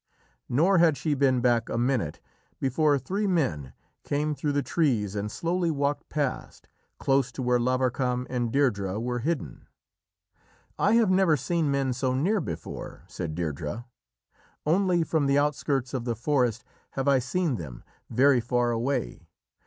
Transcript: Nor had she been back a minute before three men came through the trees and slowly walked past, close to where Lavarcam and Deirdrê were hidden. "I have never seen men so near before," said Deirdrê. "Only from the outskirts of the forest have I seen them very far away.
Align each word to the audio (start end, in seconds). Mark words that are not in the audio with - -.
Nor 0.49 0.79
had 0.79 0.97
she 0.97 1.13
been 1.13 1.41
back 1.41 1.69
a 1.69 1.77
minute 1.77 2.19
before 2.59 2.97
three 2.97 3.27
men 3.27 3.73
came 4.03 4.33
through 4.33 4.53
the 4.53 4.63
trees 4.63 5.13
and 5.15 5.31
slowly 5.31 5.69
walked 5.69 6.09
past, 6.09 6.67
close 6.97 7.31
to 7.33 7.43
where 7.43 7.59
Lavarcam 7.59 8.25
and 8.27 8.51
Deirdrê 8.51 8.99
were 8.99 9.19
hidden. 9.19 9.67
"I 10.79 10.93
have 10.93 11.11
never 11.11 11.37
seen 11.37 11.69
men 11.69 11.93
so 11.93 12.15
near 12.15 12.41
before," 12.41 13.03
said 13.07 13.35
Deirdrê. 13.35 13.85
"Only 14.65 15.03
from 15.03 15.27
the 15.27 15.37
outskirts 15.37 15.93
of 15.93 16.05
the 16.05 16.15
forest 16.15 16.63
have 16.93 17.07
I 17.07 17.19
seen 17.19 17.57
them 17.57 17.83
very 18.09 18.39
far 18.39 18.71
away. 18.71 19.27